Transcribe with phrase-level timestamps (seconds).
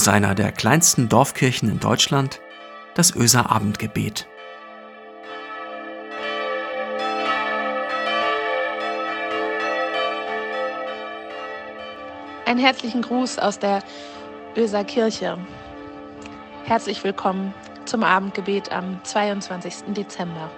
[0.00, 2.40] aus einer der kleinsten Dorfkirchen in Deutschland,
[2.94, 4.26] das Öser Abendgebet.
[12.46, 13.82] Einen herzlichen Gruß aus der
[14.56, 15.36] Öser Kirche.
[16.64, 17.52] Herzlich willkommen
[17.84, 19.92] zum Abendgebet am 22.
[19.94, 20.50] Dezember.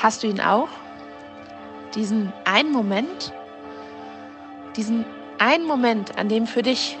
[0.00, 0.68] Hast du ihn auch?
[1.96, 3.32] Diesen einen Moment,
[4.76, 5.04] diesen
[5.40, 6.96] einen Moment, an dem für dich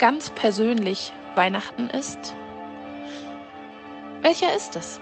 [0.00, 2.34] ganz persönlich Weihnachten ist?
[4.22, 4.98] Welcher ist es?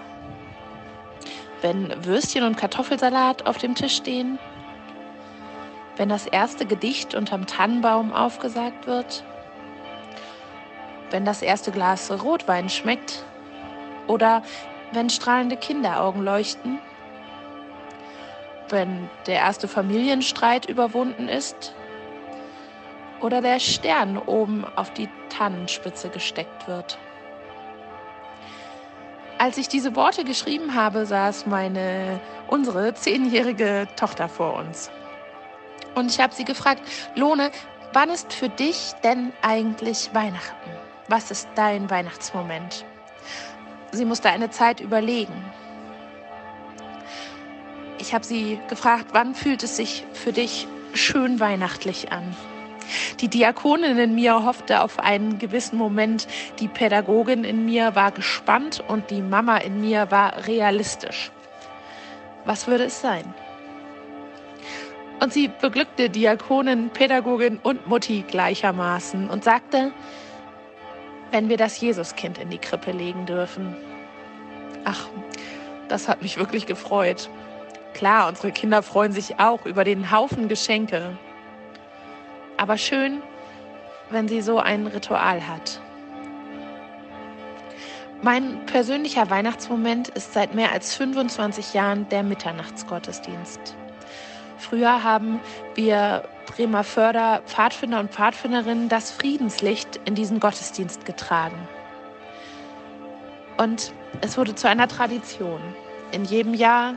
[1.61, 4.37] Wenn Würstchen und Kartoffelsalat auf dem Tisch stehen?
[5.95, 9.23] Wenn das erste Gedicht unterm Tannenbaum aufgesagt wird?
[11.11, 13.23] Wenn das erste Glas Rotwein schmeckt?
[14.07, 14.43] Oder
[14.91, 16.77] wenn strahlende Kinderaugen leuchten?
[18.67, 21.73] Wenn der erste Familienstreit überwunden ist?
[23.21, 26.97] Oder der Stern oben auf die Tannenspitze gesteckt wird.
[29.37, 34.91] Als ich diese Worte geschrieben habe, saß meine, unsere zehnjährige Tochter vor uns.
[35.95, 36.81] Und ich habe sie gefragt,
[37.15, 37.51] Lohne,
[37.93, 40.69] wann ist für dich denn eigentlich Weihnachten?
[41.07, 42.85] Was ist dein Weihnachtsmoment?
[43.91, 45.33] Sie musste eine Zeit überlegen.
[47.97, 52.35] Ich habe sie gefragt, wann fühlt es sich für dich schön weihnachtlich an?
[53.19, 56.27] Die Diakonin in mir hoffte auf einen gewissen Moment,
[56.59, 61.31] die Pädagogin in mir war gespannt und die Mama in mir war realistisch.
[62.45, 63.33] Was würde es sein?
[65.19, 69.91] Und sie beglückte Diakonin, Pädagogin und Mutti gleichermaßen und sagte,
[71.31, 73.75] wenn wir das Jesuskind in die Krippe legen dürfen.
[74.85, 75.07] Ach,
[75.89, 77.29] das hat mich wirklich gefreut.
[77.93, 81.17] Klar, unsere Kinder freuen sich auch über den Haufen Geschenke,
[82.59, 83.21] aber schön,
[84.09, 85.79] wenn sie so ein Ritual hat.
[88.21, 93.75] Mein persönlicher Weihnachtsmoment ist seit mehr als 25 Jahren der Mitternachtsgottesdienst.
[94.57, 95.39] Früher haben
[95.75, 101.55] wir Bremer Förder Pfadfinder und Pfadfinderinnen das Friedenslicht in diesen Gottesdienst getragen.
[103.57, 105.61] Und es wurde zu einer Tradition.
[106.11, 106.95] In jedem Jahr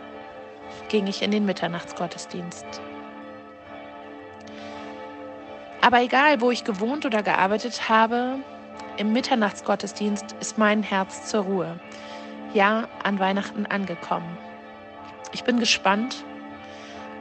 [0.88, 2.82] ging ich in den Mitternachtsgottesdienst.
[5.82, 8.38] Aber egal, wo ich gewohnt oder gearbeitet habe,
[8.98, 11.80] im Mitternachtsgottesdienst ist mein Herz zur Ruhe.
[12.54, 14.38] Ja, an Weihnachten angekommen.
[15.32, 16.24] Ich bin gespannt,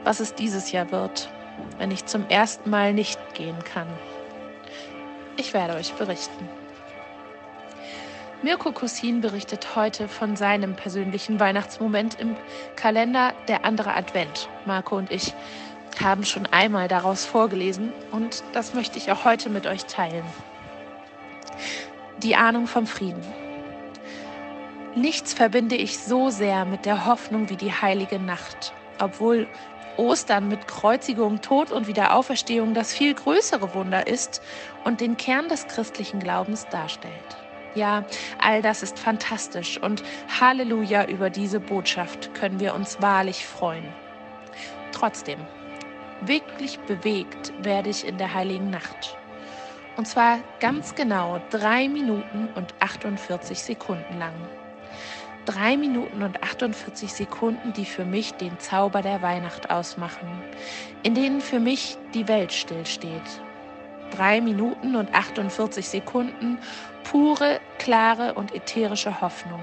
[0.04, 1.28] was es dieses Jahr wird,
[1.78, 3.88] wenn ich zum ersten Mal nicht gehen kann.
[5.36, 6.48] Ich werde euch berichten.
[8.42, 12.36] Mirko Kussin berichtet heute von seinem persönlichen Weihnachtsmoment im
[12.76, 14.48] Kalender Der andere Advent.
[14.66, 15.34] Marco und ich
[16.00, 20.24] haben schon einmal daraus vorgelesen und das möchte ich auch heute mit euch teilen.
[22.22, 23.22] Die Ahnung vom Frieden.
[24.94, 29.48] Nichts verbinde ich so sehr mit der Hoffnung wie die heilige Nacht, obwohl
[29.96, 34.42] Ostern mit Kreuzigung, Tod und Wiederauferstehung das viel größere Wunder ist
[34.84, 37.12] und den Kern des christlichen Glaubens darstellt.
[37.74, 38.04] Ja,
[38.38, 40.02] all das ist fantastisch und
[40.40, 43.86] Halleluja über diese Botschaft können wir uns wahrlich freuen.
[44.92, 45.38] Trotzdem,
[46.24, 49.18] Wirklich bewegt werde ich in der heiligen Nacht.
[49.96, 54.34] Und zwar ganz genau drei Minuten und 48 Sekunden lang.
[55.46, 60.28] Drei Minuten und 48 Sekunden, die für mich den Zauber der Weihnacht ausmachen,
[61.02, 63.42] in denen für mich die Welt stillsteht.
[64.12, 66.58] Drei Minuten und 48 Sekunden
[67.02, 69.60] pure, klare und ätherische Hoffnung.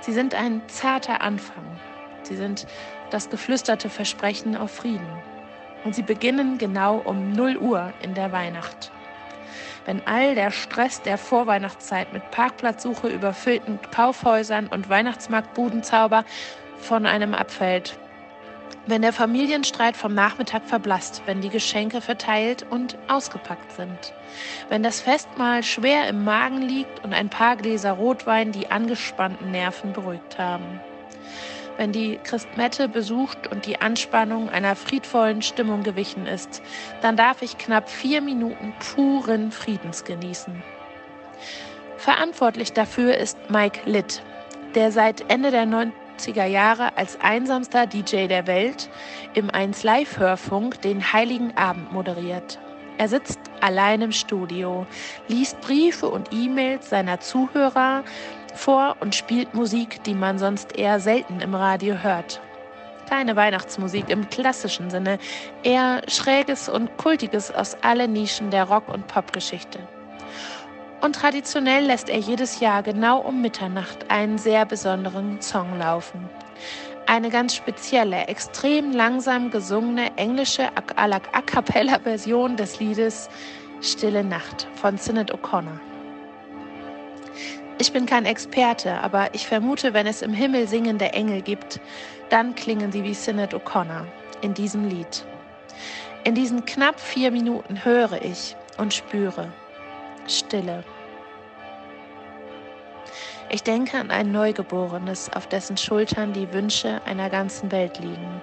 [0.00, 1.78] Sie sind ein zarter Anfang.
[2.22, 2.66] Sie sind
[3.10, 5.06] das geflüsterte Versprechen auf Frieden.
[5.84, 8.90] Und sie beginnen genau um 0 Uhr in der Weihnacht.
[9.84, 16.24] Wenn all der Stress der Vorweihnachtszeit mit Parkplatzsuche, überfüllten Kaufhäusern und Weihnachtsmarktbudenzauber
[16.78, 17.98] von einem abfällt.
[18.86, 24.12] Wenn der Familienstreit vom Nachmittag verblasst, wenn die Geschenke verteilt und ausgepackt sind.
[24.68, 29.92] Wenn das Festmahl schwer im Magen liegt und ein paar Gläser Rotwein die angespannten Nerven
[29.92, 30.80] beruhigt haben
[31.78, 36.60] wenn die Christmette besucht und die Anspannung einer friedvollen Stimmung gewichen ist,
[37.00, 40.62] dann darf ich knapp vier Minuten puren Friedens genießen.
[41.96, 44.22] Verantwortlich dafür ist Mike Litt,
[44.74, 48.90] der seit Ende der 90er Jahre als einsamster DJ der Welt
[49.34, 52.58] im 1 Live Hörfunk den Heiligen Abend moderiert.
[52.98, 54.84] Er sitzt allein im Studio,
[55.28, 58.02] liest Briefe und E-Mails seiner Zuhörer
[58.58, 62.40] vor und spielt Musik, die man sonst eher selten im Radio hört.
[63.08, 65.18] Keine Weihnachtsmusik im klassischen Sinne,
[65.62, 69.78] eher schräges und kultiges aus allen Nischen der Rock- und Popgeschichte.
[71.00, 76.28] Und traditionell lässt er jedes Jahr genau um Mitternacht einen sehr besonderen Song laufen.
[77.06, 83.30] Eine ganz spezielle, extrem langsam gesungene englische A cappella Version des Liedes
[83.80, 85.80] Stille Nacht von Sinead O'Connor.
[87.80, 91.80] Ich bin kein Experte, aber ich vermute, wenn es im Himmel singende Engel gibt,
[92.28, 94.04] dann klingen sie wie Sinead O'Connor
[94.40, 95.24] in diesem Lied.
[96.24, 99.52] In diesen knapp vier Minuten höre ich und spüre
[100.26, 100.82] Stille.
[103.50, 108.42] Ich denke an ein Neugeborenes, auf dessen Schultern die Wünsche einer ganzen Welt liegen.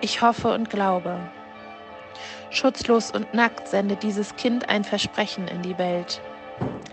[0.00, 1.20] Ich hoffe und glaube.
[2.50, 6.22] Schutzlos und nackt sendet dieses Kind ein Versprechen in die Welt.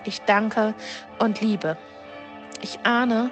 [0.03, 0.73] Ich danke
[1.19, 1.77] und liebe.
[2.61, 3.31] Ich ahne,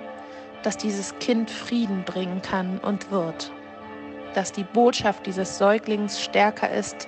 [0.63, 3.51] dass dieses Kind Frieden bringen kann und wird.
[4.33, 7.07] Dass die Botschaft dieses Säuglings stärker ist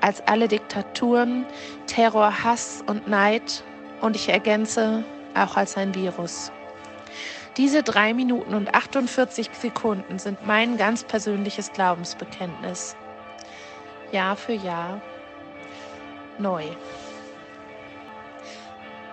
[0.00, 1.46] als alle Diktaturen,
[1.86, 3.64] Terror, Hass und Neid
[4.00, 5.04] und ich ergänze
[5.34, 6.50] auch als ein Virus.
[7.56, 12.96] Diese drei Minuten und 48 Sekunden sind mein ganz persönliches Glaubensbekenntnis.
[14.12, 15.00] Jahr für Jahr
[16.38, 16.64] neu.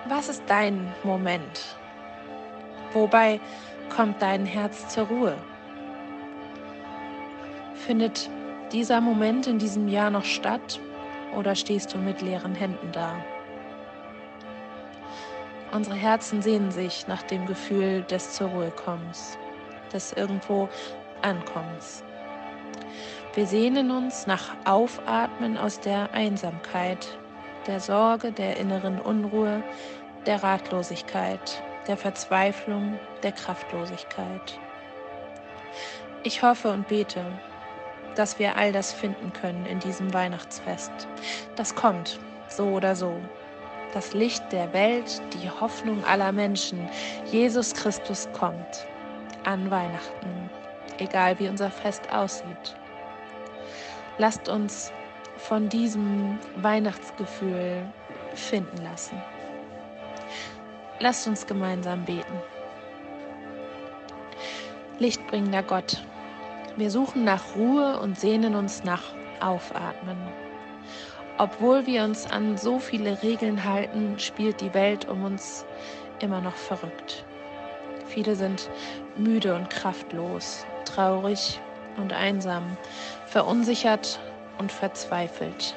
[0.06, 1.78] Was ist dein Moment?
[2.94, 3.40] Wobei
[3.96, 5.38] kommt dein Herz zur Ruhe?
[7.74, 8.30] Findet
[8.72, 10.80] dieser Moment in diesem Jahr noch statt
[11.36, 13.16] oder stehst du mit leeren Händen da?
[15.72, 19.38] Unsere Herzen sehnen sich nach dem Gefühl des zur Ruhe kommens,
[19.92, 20.70] des irgendwo
[21.22, 22.04] Ankommens.
[23.34, 27.20] Wir sehnen uns nach Aufatmen aus der Einsamkeit,
[27.68, 29.62] der Sorge, der inneren Unruhe,
[30.25, 34.60] der Ratlosigkeit, der Verzweiflung, der Kraftlosigkeit.
[36.24, 37.25] Ich hoffe und bete,
[38.16, 40.92] dass wir all das finden können in diesem Weihnachtsfest.
[41.56, 42.19] Das kommt,
[42.50, 43.14] so oder so.
[43.94, 46.90] Das Licht der Welt, die Hoffnung aller Menschen,
[47.31, 48.86] Jesus Christus kommt
[49.46, 50.50] an Weihnachten,
[50.98, 52.75] egal wie unser Fest aussieht.
[54.18, 54.92] Lasst uns
[55.38, 57.86] von diesem Weihnachtsgefühl
[58.34, 59.22] finden lassen.
[61.00, 62.42] Lasst uns gemeinsam beten.
[65.00, 66.04] Lichtbringender Gott,
[66.75, 69.04] wir suchen nach Ruhe und sehnen uns nach
[69.40, 70.18] Aufatmen.
[71.38, 75.66] Obwohl wir uns an so viele Regeln halten, spielt die Welt um uns
[76.19, 77.25] immer noch verrückt.
[78.08, 78.69] Viele sind
[79.18, 81.60] müde und kraftlos, traurig
[81.98, 82.78] und einsam,
[83.28, 84.19] verunsichert
[84.57, 85.75] und verzweifelt.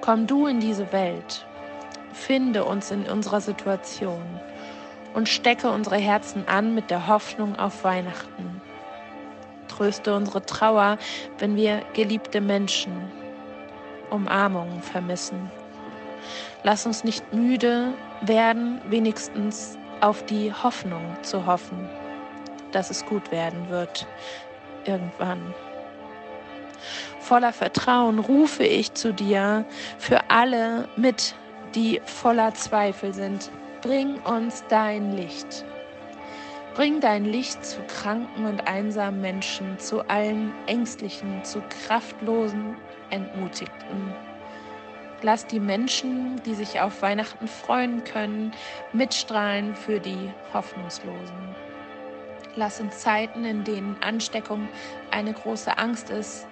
[0.00, 1.46] Komm du in diese Welt,
[2.12, 4.22] finde uns in unserer Situation
[5.14, 8.60] und stecke unsere Herzen an mit der Hoffnung auf Weihnachten.
[9.68, 10.98] Tröste unsere Trauer,
[11.38, 12.92] wenn wir geliebte Menschen,
[14.10, 15.50] Umarmungen vermissen.
[16.62, 21.88] Lass uns nicht müde werden, wenigstens auf die Hoffnung zu hoffen,
[22.72, 24.06] dass es gut werden wird
[24.84, 25.54] irgendwann.
[27.24, 29.64] Voller Vertrauen rufe ich zu dir
[29.96, 31.34] für alle mit,
[31.74, 33.50] die voller Zweifel sind.
[33.80, 35.64] Bring uns dein Licht.
[36.74, 42.76] Bring dein Licht zu kranken und einsamen Menschen, zu allen Ängstlichen, zu kraftlosen,
[43.08, 44.14] Entmutigten.
[45.22, 48.52] Lass die Menschen, die sich auf Weihnachten freuen können,
[48.92, 51.56] mitstrahlen für die Hoffnungslosen.
[52.54, 54.68] Lass in Zeiten, in denen Ansteckung
[55.10, 56.46] eine große Angst ist,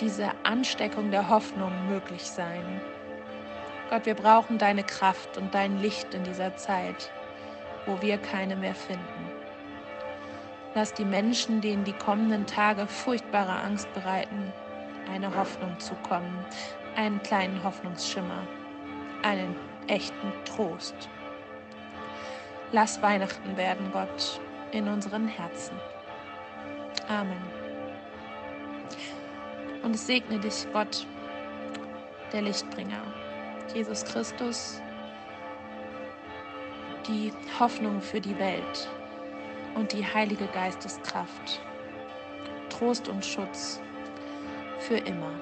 [0.00, 2.80] diese Ansteckung der Hoffnung möglich sein.
[3.90, 7.10] Gott, wir brauchen deine Kraft und dein Licht in dieser Zeit,
[7.86, 9.30] wo wir keine mehr finden.
[10.74, 14.52] Lass die Menschen, denen die kommenden Tage furchtbare Angst bereiten,
[15.12, 16.44] eine Hoffnung zukommen,
[16.94, 18.46] einen kleinen Hoffnungsschimmer,
[19.22, 19.56] einen
[19.88, 20.94] echten Trost.
[22.72, 24.40] Lass Weihnachten werden, Gott,
[24.70, 25.74] in unseren Herzen.
[27.08, 27.59] Amen.
[29.82, 31.06] Und es segne dich, Gott,
[32.32, 33.02] der Lichtbringer,
[33.74, 34.80] Jesus Christus,
[37.06, 38.88] die Hoffnung für die Welt
[39.74, 41.60] und die Heilige Geisteskraft,
[42.68, 43.80] Trost und Schutz
[44.78, 45.32] für immer.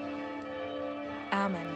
[1.31, 1.67] Amen.